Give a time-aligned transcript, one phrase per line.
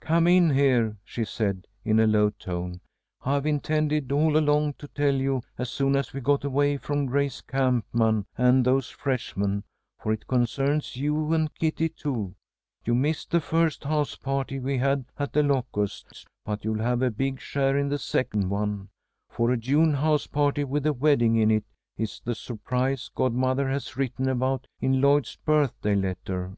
[0.00, 2.82] "Come in here," she said, in a low tone.
[3.24, 7.40] "I've intended all along to tell you as soon as we got away from Grace
[7.40, 9.64] Campman and those freshmen,
[9.98, 12.34] for it concerns you and Kitty, too.
[12.84, 17.10] You missed the first house party we had at The Locusts, but you'll have a
[17.10, 18.90] big share in the second one.
[19.30, 21.64] For a June house party with a wedding in it
[21.96, 26.52] is the 'surprise' godmother has written about in Lloyd's birthday letter."